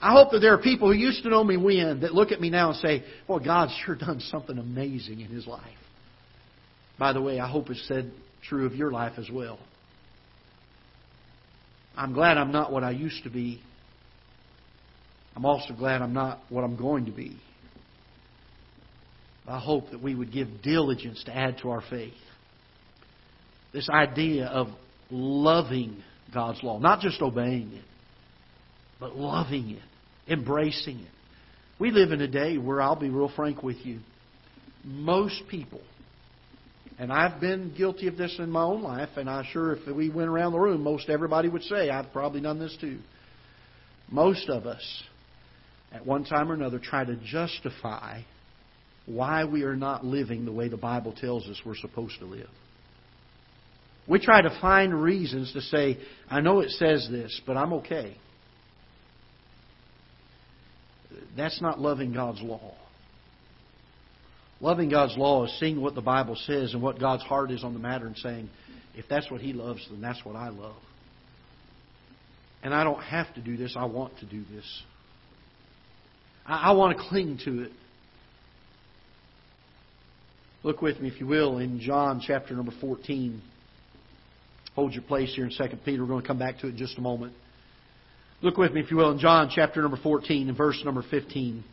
[0.00, 2.40] I hope that there are people who used to know me when that look at
[2.40, 5.62] me now and say, Boy, God's sure done something amazing in his life.
[6.98, 8.12] By the way, I hope it's said
[8.48, 9.58] true of your life as well.
[11.96, 13.62] I'm glad I'm not what I used to be.
[15.36, 17.38] I'm also glad I'm not what I'm going to be.
[19.46, 22.14] I hope that we would give diligence to add to our faith
[23.72, 24.68] this idea of
[25.10, 27.84] loving God's law, not just obeying it,
[29.00, 31.10] but loving it, embracing it.
[31.78, 34.00] We live in a day where I'll be real frank with you.
[34.84, 35.80] Most people,
[36.98, 40.10] and I've been guilty of this in my own life, and I'm sure if we
[40.10, 42.98] went around the room, most everybody would say, I've probably done this too.
[44.10, 45.02] Most of us,
[45.92, 48.22] at one time or another, try to justify
[49.06, 52.48] why we are not living the way the Bible tells us we're supposed to live.
[54.06, 58.16] We try to find reasons to say, I know it says this, but I'm okay.
[61.36, 62.74] That's not loving God's law.
[64.60, 67.72] Loving God's law is seeing what the Bible says and what God's heart is on
[67.72, 68.50] the matter and saying,
[68.94, 70.76] if that's what He loves, then that's what I love.
[72.62, 74.82] And I don't have to do this, I want to do this.
[76.46, 77.72] I, I want to cling to it.
[80.62, 83.42] Look with me, if you will, in John chapter number 14.
[84.74, 86.02] Hold your place here in 2 Peter.
[86.02, 87.32] We're going to come back to it in just a moment.
[88.42, 91.64] Look with me, if you will, in John chapter number 14 and verse number 15.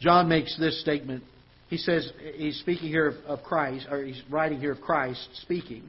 [0.00, 1.22] John makes this statement.
[1.68, 5.82] He says, he's speaking here of, Christ, or he's writing here of Christ speaking.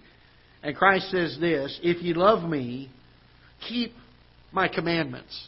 [0.64, 2.90] And Christ says this If you love me,
[3.68, 3.94] keep
[4.52, 5.48] my commandments.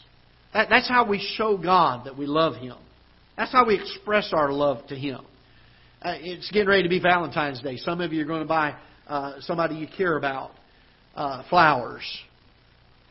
[0.53, 2.77] That, that's how we show God that we love Him.
[3.37, 5.21] That's how we express our love to Him.
[6.01, 7.77] Uh, it's getting ready to be Valentine's Day.
[7.77, 8.75] Some of you are going to buy
[9.07, 10.51] uh, somebody you care about
[11.15, 12.03] uh, flowers.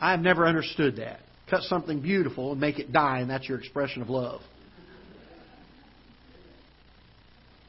[0.00, 1.20] I've never understood that.
[1.50, 4.40] Cut something beautiful and make it die, and that's your expression of love.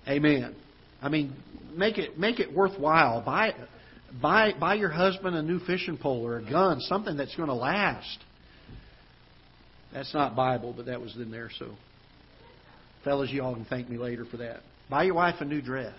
[0.07, 0.55] Amen.
[1.01, 1.35] I mean,
[1.75, 3.21] make it make it worthwhile.
[3.21, 3.53] Buy
[4.21, 7.55] buy buy your husband a new fishing pole or a gun, something that's going to
[7.55, 8.17] last.
[9.93, 11.49] That's not Bible, but that was in there.
[11.59, 11.71] So,
[13.03, 14.61] fellas, you all can thank me later for that.
[14.89, 15.93] Buy your wife a new dress.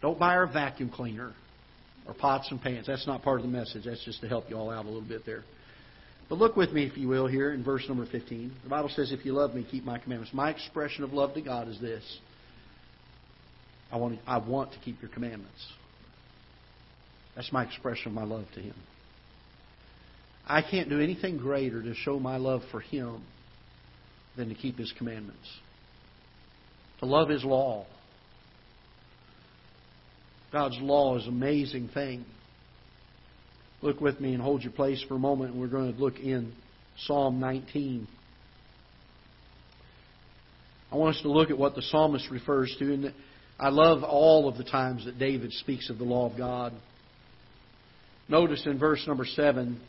[0.00, 1.32] Don't buy a vacuum cleaner
[2.06, 2.86] or pots and pans.
[2.86, 3.84] That's not part of the message.
[3.84, 5.42] That's just to help you all out a little bit there.
[6.28, 8.52] But look with me, if you will, here in verse number 15.
[8.62, 10.34] The Bible says, If you love me, keep my commandments.
[10.34, 12.02] My expression of love to God is this
[13.90, 15.66] I want, I want to keep your commandments.
[17.34, 18.74] That's my expression of my love to Him.
[20.46, 23.22] I can't do anything greater to show my love for Him
[24.36, 25.48] than to keep His commandments.
[27.00, 27.86] To love His law
[30.52, 32.24] God's law is an amazing thing.
[33.82, 35.52] Look with me and hold your place for a moment.
[35.52, 36.52] And we're going to look in
[37.06, 38.08] Psalm 19.
[40.90, 42.92] I want us to look at what the psalmist refers to.
[42.92, 43.14] And
[43.58, 46.72] I love all of the times that David speaks of the law of God.
[48.28, 49.80] Notice in verse number 7,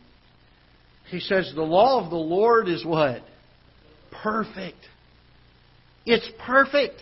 [1.09, 3.21] he says, The law of the Lord is what?
[4.23, 4.77] Perfect.
[6.05, 7.01] It's perfect.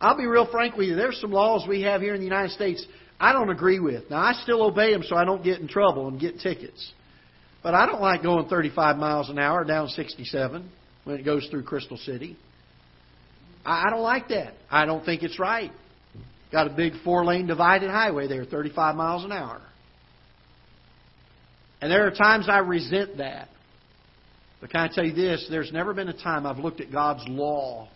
[0.00, 0.96] I'll be real frank with you.
[0.96, 2.86] There's some laws we have here in the United States
[3.18, 4.10] I don't agree with.
[4.10, 6.92] Now, I still obey them so I don't get in trouble and get tickets.
[7.62, 10.70] But I don't like going 35 miles an hour down 67
[11.04, 12.36] when it goes through Crystal City.
[13.64, 14.54] I don't like that.
[14.70, 15.72] I don't think it's right.
[16.52, 19.60] Got a big four lane divided highway there, 35 miles an hour.
[21.80, 23.48] And there are times I resent that.
[24.60, 25.46] But can I tell you this?
[25.50, 27.88] There's never been a time I've looked at God's law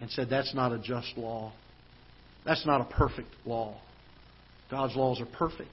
[0.00, 1.52] and said, that's not a just law.
[2.44, 3.80] That's not a perfect law.
[4.70, 5.70] God's laws are perfect.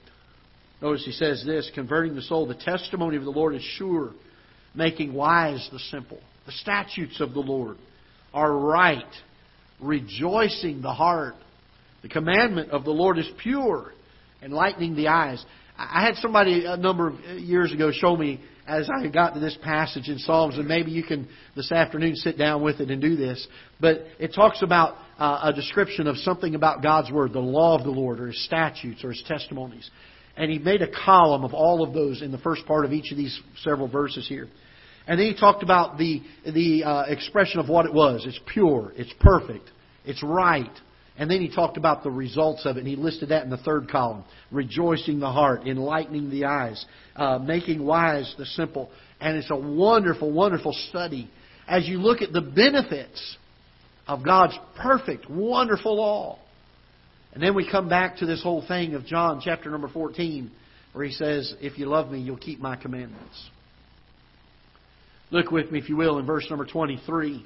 [0.82, 4.12] Notice he says this converting the soul, the testimony of the Lord is sure,
[4.74, 6.20] making wise the simple.
[6.46, 7.76] The statutes of the Lord
[8.32, 9.12] are right,
[9.80, 11.34] rejoicing the heart.
[12.02, 13.92] The commandment of the Lord is pure,
[14.42, 15.44] enlightening the eyes.
[15.76, 19.56] I had somebody a number of years ago show me as I got to this
[19.62, 21.26] passage in Psalms, and maybe you can
[21.56, 23.44] this afternoon sit down with it and do this.
[23.80, 27.84] But it talks about uh, a description of something about God's Word, the law of
[27.84, 29.90] the Lord, or His statutes, or His testimonies.
[30.36, 33.10] And he made a column of all of those in the first part of each
[33.10, 34.46] of these several verses here.
[35.08, 38.24] And then he talked about the, the uh, expression of what it was.
[38.24, 39.68] It's pure, it's perfect,
[40.04, 40.70] it's right.
[41.18, 43.56] And then he talked about the results of it, and he listed that in the
[43.58, 44.24] third column.
[44.52, 46.84] Rejoicing the heart, enlightening the eyes,
[47.16, 48.88] uh, making wise the simple.
[49.20, 51.28] And it's a wonderful, wonderful study
[51.66, 53.36] as you look at the benefits
[54.06, 56.38] of God's perfect, wonderful law.
[57.34, 60.50] And then we come back to this whole thing of John chapter number 14,
[60.92, 63.50] where he says, If you love me, you'll keep my commandments.
[65.30, 67.44] Look with me, if you will, in verse number 23.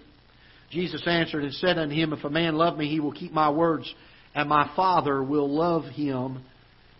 [0.72, 3.50] Jesus answered and said unto him, If a man love me, he will keep my
[3.50, 3.92] words,
[4.34, 6.42] and my Father will love him,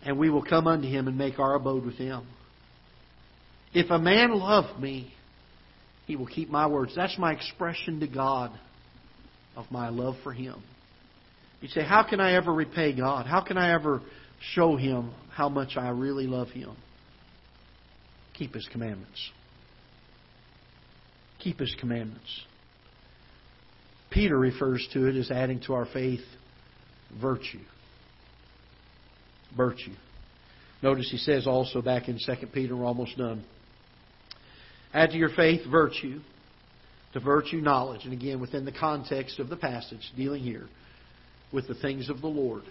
[0.05, 2.27] and we will come unto him and make our abode with him.
[3.73, 5.11] If a man love me,
[6.05, 6.93] he will keep my words.
[6.95, 8.51] That's my expression to God
[9.55, 10.61] of my love for him.
[11.59, 13.25] You say, How can I ever repay God?
[13.25, 14.01] How can I ever
[14.53, 16.75] show him how much I really love him?
[18.35, 19.31] Keep his commandments.
[21.39, 22.45] Keep his commandments.
[24.13, 26.21] Peter refers to it as adding to our faith
[27.19, 27.59] virtue.
[29.57, 29.93] Virtue.
[30.81, 33.43] Notice he says also back in 2 Peter, we're almost done.
[34.93, 36.19] Add to your faith virtue,
[37.13, 38.01] to virtue knowledge.
[38.03, 40.67] And again, within the context of the passage, dealing here
[41.51, 42.63] with the things of the Lord.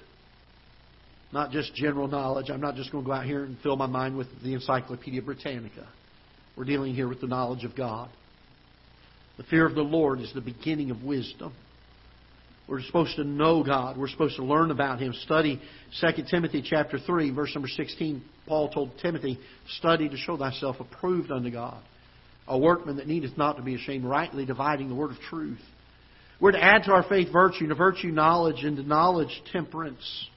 [1.32, 2.50] Not just general knowledge.
[2.50, 5.22] I'm not just going to go out here and fill my mind with the Encyclopedia
[5.22, 5.88] Britannica.
[6.56, 8.10] We're dealing here with the knowledge of God.
[9.42, 11.52] The fear of the Lord is the beginning of wisdom.
[12.68, 13.98] We're supposed to know God.
[13.98, 15.12] We're supposed to learn about Him.
[15.24, 15.60] Study
[16.00, 18.22] 2 Timothy chapter 3, verse number 16.
[18.46, 19.40] Paul told Timothy,
[19.78, 21.82] Study to show thyself approved unto God.
[22.46, 25.60] A workman that needeth not to be ashamed, rightly dividing the word of truth.
[26.40, 30.28] We're to add to our faith virtue, to virtue knowledge, and to knowledge temperance.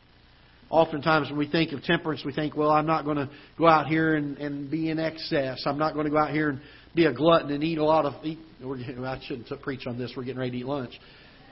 [0.76, 3.88] Oftentimes, when we think of temperance, we think, well, I'm not going to go out
[3.88, 5.64] here and, and be in excess.
[5.66, 6.60] I'm not going to go out here and
[6.94, 8.14] be a glutton and eat a lot of.
[8.26, 10.12] Eat, I shouldn't preach on this.
[10.18, 10.92] We're getting ready to eat lunch,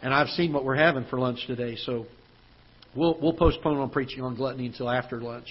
[0.01, 1.77] and I've seen what we're having for lunch today.
[1.85, 2.05] So
[2.97, 5.47] we'll we'll postpone on preaching on gluttony until after lunch.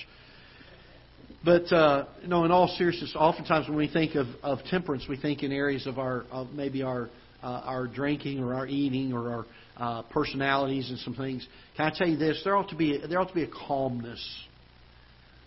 [1.42, 5.42] But uh, you in all seriousness, oftentimes when we think of, of temperance, we think
[5.42, 7.08] in areas of our of maybe our
[7.42, 11.46] uh, our drinking or our eating or our uh, personalities and some things.
[11.76, 12.40] Can I tell you this?
[12.44, 14.22] There ought to be there ought to be a calmness.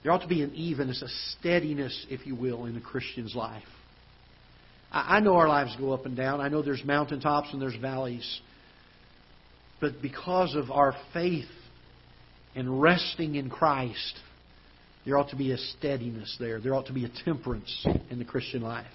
[0.04, 1.08] There ought to be an evenness, a
[1.40, 3.64] steadiness, if you will, in the Christian's life.
[4.92, 6.42] I know our lives go up and down.
[6.42, 8.42] I know there's mountaintops and there's valleys.
[9.82, 11.50] But because of our faith
[12.56, 14.20] and resting in Christ,
[15.06, 16.62] there ought to be a steadiness there.
[16.62, 18.86] There ought to be a temperance in the Christian life.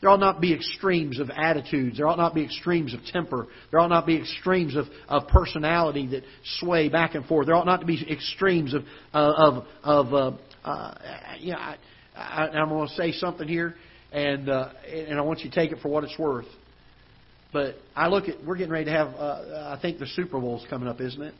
[0.00, 1.96] There ought not be extremes of attitudes.
[1.96, 3.48] There ought not be extremes of temper.
[3.70, 6.22] There ought not be extremes of, of personality that
[6.60, 7.46] sway back and forth.
[7.46, 10.14] There ought not to be extremes of of of.
[10.14, 10.94] Uh, uh,
[11.38, 11.76] you know, I,
[12.14, 13.74] I, I'm going to say something here
[14.12, 16.46] and uh, and I want you to take it for what it's worth.
[17.52, 20.66] But I look at we're getting ready to have uh, I think the Super Bowl's
[20.68, 21.34] coming up, isn't it?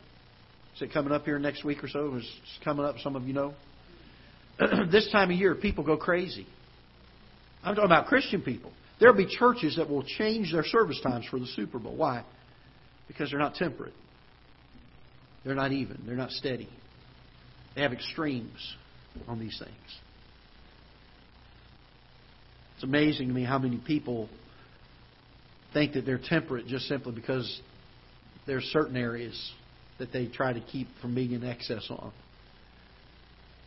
[0.76, 2.14] Is it coming up here next week or so?
[2.14, 2.28] It's
[2.64, 2.96] coming up.
[3.02, 3.54] Some of you know.
[4.90, 6.46] this time of year, people go crazy.
[7.62, 8.72] I'm talking about Christian people.
[9.00, 11.96] There'll be churches that will change their service times for the Super Bowl.
[11.96, 12.24] Why?
[13.06, 13.94] Because they're not temperate.
[15.44, 16.02] They're not even.
[16.04, 16.68] They're not steady.
[17.74, 18.74] They have extremes
[19.26, 19.98] on these things.
[22.74, 24.28] It's amazing to me how many people
[25.72, 27.60] think that they're temperate just simply because
[28.46, 29.52] there's certain areas
[29.98, 32.12] that they try to keep from being in excess on.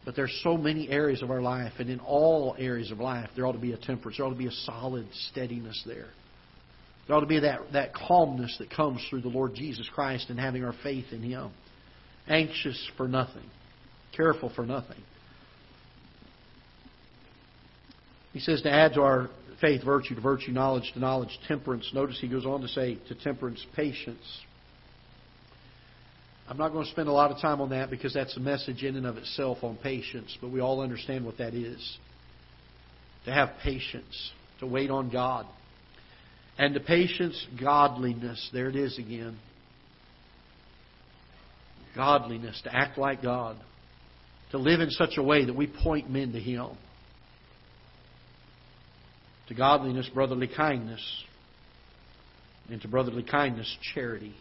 [0.04, 3.46] But there's so many areas of our life, and in all areas of life, there
[3.46, 4.18] ought to be a temperance.
[4.18, 6.10] There ought to be a solid steadiness there.
[7.08, 10.40] There ought to be that, that calmness that comes through the Lord Jesus Christ and
[10.40, 11.52] having our faith in Him.
[12.28, 13.50] Anxious for nothing,
[14.16, 15.02] careful for nothing.
[18.34, 19.30] He says to add to our
[19.60, 21.90] faith virtue, to virtue knowledge, to knowledge temperance.
[21.94, 24.24] Notice he goes on to say to temperance patience.
[26.52, 28.84] I'm not going to spend a lot of time on that because that's a message
[28.84, 31.98] in and of itself on patience, but we all understand what that is.
[33.24, 35.46] To have patience, to wait on God.
[36.58, 38.50] And to patience, godliness.
[38.52, 39.40] There it is again.
[41.96, 43.56] Godliness, to act like God.
[44.52, 46.68] To live in such a way that we point men to Him.
[49.48, 51.24] To godliness, brotherly kindness.
[52.70, 54.36] And to brotherly kindness, charity.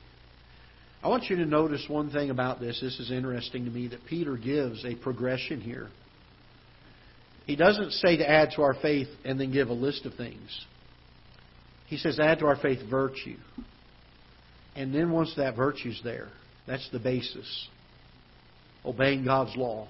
[1.02, 2.78] I want you to notice one thing about this.
[2.80, 5.88] This is interesting to me that Peter gives a progression here.
[7.46, 10.66] He doesn't say to add to our faith and then give a list of things.
[11.86, 13.36] He says add to our faith virtue.
[14.76, 16.28] And then once that virtue's there,
[16.66, 17.68] that's the basis.
[18.84, 19.88] Obeying God's law,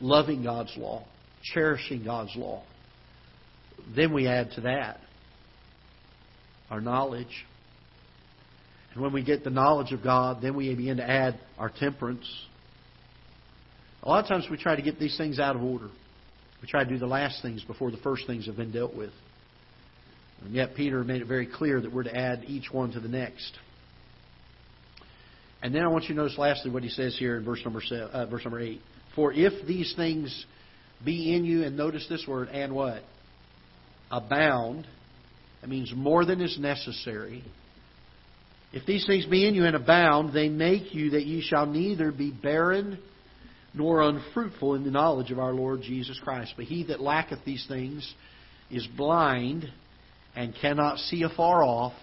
[0.00, 1.04] loving God's law,
[1.54, 2.64] cherishing God's law.
[3.94, 5.00] Then we add to that
[6.70, 7.46] our knowledge,
[8.98, 12.28] and when we get the knowledge of God, then we begin to add our temperance.
[14.02, 15.88] A lot of times we try to get these things out of order.
[16.60, 19.12] We try to do the last things before the first things have been dealt with.
[20.44, 23.06] And yet Peter made it very clear that we're to add each one to the
[23.06, 23.56] next.
[25.62, 27.80] And then I want you to notice lastly what he says here in verse number
[27.80, 28.80] seven, uh, verse number eight.
[29.14, 30.44] For if these things
[31.04, 33.04] be in you, and notice this word, and what?
[34.10, 34.88] Abound.
[35.60, 37.44] That means more than is necessary.
[38.72, 42.12] If these things be in you and abound, they make you that ye shall neither
[42.12, 42.98] be barren
[43.72, 46.54] nor unfruitful in the knowledge of our Lord Jesus Christ.
[46.56, 48.12] But he that lacketh these things
[48.70, 49.70] is blind
[50.36, 51.94] and cannot see afar off,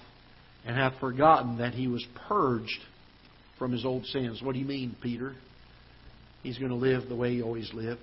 [0.66, 2.80] and hath forgotten that he was purged
[3.60, 4.42] from his old sins.
[4.42, 5.36] What do you mean, Peter?
[6.42, 8.02] He's going to live the way he always lived.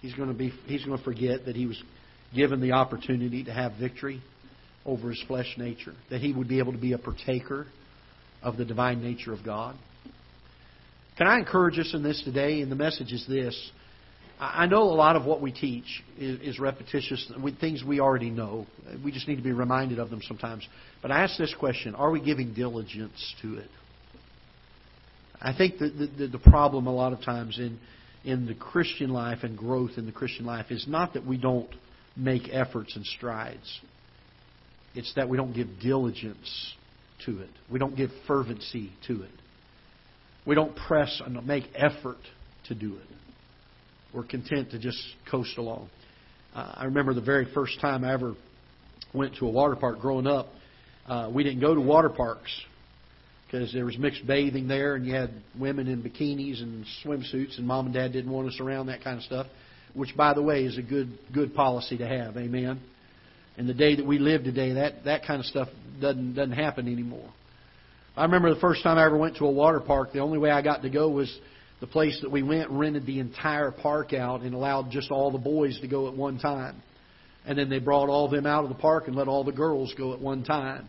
[0.00, 1.82] He's going to be he's going to forget that he was
[2.34, 4.22] given the opportunity to have victory
[4.86, 7.66] over his flesh nature, that he would be able to be a partaker
[8.42, 9.76] of the divine nature of God.
[11.18, 12.60] Can I encourage us in this today?
[12.60, 13.70] And the message is this.
[14.38, 18.66] I know a lot of what we teach is, repetitious, things we already know.
[19.02, 20.66] We just need to be reminded of them sometimes.
[21.00, 23.70] But I ask this question Are we giving diligence to it?
[25.40, 27.78] I think the, the problem a lot of times in,
[28.24, 31.70] in the Christian life and growth in the Christian life is not that we don't
[32.16, 33.80] make efforts and strides.
[34.96, 36.72] It's that we don't give diligence
[37.26, 37.50] to it.
[37.70, 39.30] We don't give fervency to it.
[40.46, 42.16] We don't press and make effort
[42.68, 43.16] to do it.
[44.14, 44.98] We're content to just
[45.30, 45.90] coast along.
[46.54, 48.34] Uh, I remember the very first time I ever
[49.12, 50.48] went to a water park growing up.
[51.06, 52.50] Uh, we didn't go to water parks
[53.46, 57.66] because there was mixed bathing there, and you had women in bikinis and swimsuits, and
[57.66, 59.46] mom and dad didn't want us around that kind of stuff.
[59.92, 62.38] Which, by the way, is a good good policy to have.
[62.38, 62.80] Amen
[63.56, 65.68] in the day that we live today, that, that kind of stuff
[66.00, 67.28] doesn't, doesn't happen anymore.
[68.16, 70.50] I remember the first time I ever went to a water park, the only way
[70.50, 71.34] I got to go was
[71.80, 75.38] the place that we went rented the entire park out and allowed just all the
[75.38, 76.82] boys to go at one time.
[77.44, 79.52] And then they brought all of them out of the park and let all the
[79.52, 80.88] girls go at one time.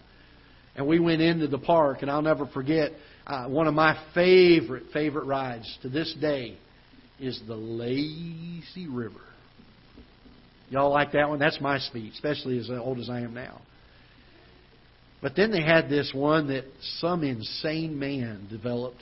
[0.76, 2.92] And we went into the park, and I'll never forget
[3.26, 6.58] uh, one of my favorite, favorite rides to this day
[7.20, 9.27] is the Lazy River.
[10.70, 11.40] Y'all like that one?
[11.40, 13.62] That's my speed, especially as old as I am now.
[15.22, 16.66] But then they had this one that
[17.00, 19.02] some insane man developed.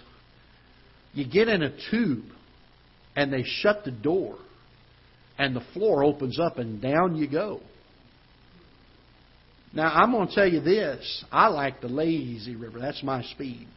[1.13, 2.25] You get in a tube
[3.15, 4.37] and they shut the door
[5.37, 7.59] and the floor opens up and down you go.
[9.73, 11.25] Now I'm going to tell you this.
[11.31, 12.79] I like the lazy river.
[12.79, 13.67] That's my speed.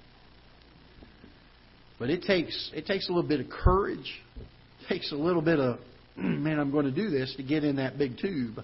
[1.99, 4.20] But it takes it takes a little bit of courage.
[4.80, 5.80] It takes a little bit of
[6.22, 8.58] man, I'm going to do this to get in that big tube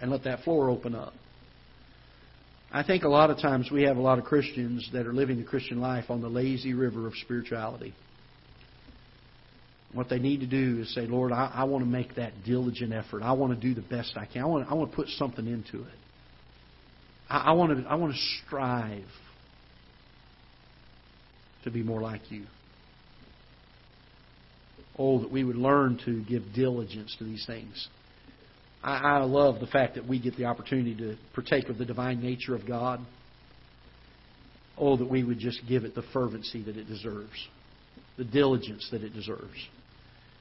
[0.00, 1.12] and let that floor open up.
[2.72, 5.38] I think a lot of times we have a lot of Christians that are living
[5.38, 7.94] the Christian life on the lazy river of spirituality.
[9.92, 12.92] What they need to do is say, Lord, I, I want to make that diligent
[12.92, 13.22] effort.
[13.22, 14.42] I want to do the best I can.
[14.42, 15.94] I want, I want to put something into it.
[17.28, 19.04] I, I, want to, I want to strive
[21.64, 22.46] to be more like you.
[24.98, 27.88] Oh, that we would learn to give diligence to these things.
[28.82, 32.20] I, I love the fact that we get the opportunity to partake of the divine
[32.22, 33.00] nature of God.
[34.78, 37.48] Oh, that we would just give it the fervency that it deserves,
[38.16, 39.68] the diligence that it deserves.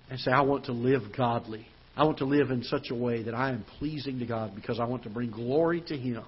[0.09, 1.67] And say, I want to live godly.
[1.95, 4.79] I want to live in such a way that I am pleasing to God because
[4.79, 6.23] I want to bring glory to Him.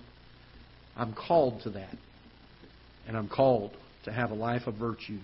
[0.97, 1.95] I'm called to that.
[3.07, 3.71] And I'm called
[4.03, 5.19] to have a life of virtue,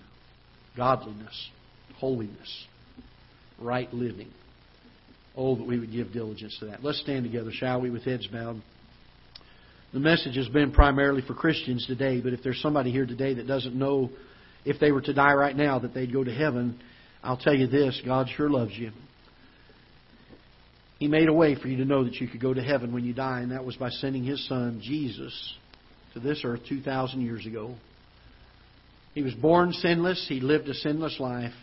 [0.76, 1.50] godliness,
[1.96, 2.66] holiness
[3.60, 4.28] right living.
[5.36, 6.82] Oh, that we would give diligence to that.
[6.82, 8.60] Let's stand together, shall we, with heads bowed.
[9.92, 13.46] The message has been primarily for Christians today, but if there's somebody here today that
[13.46, 14.10] doesn't know
[14.64, 16.78] if they were to die right now, that they'd go to heaven.
[17.22, 18.90] I'll tell you this God sure loves you.
[20.98, 23.04] He made a way for you to know that you could go to heaven when
[23.04, 25.54] you die, and that was by sending His Son, Jesus,
[26.14, 27.74] to this earth 2,000 years ago.
[29.14, 31.54] He was born sinless, He lived a sinless life.